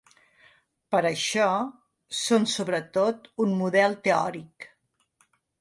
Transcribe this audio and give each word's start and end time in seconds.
Per 0.95 1.01
això, 1.09 1.49
són 2.21 2.49
sobretot 2.53 3.29
un 3.47 3.55
model 3.63 3.99
teòric. 4.09 4.71